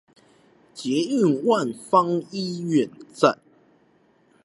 [0.73, 3.37] 捷運萬芳醫院站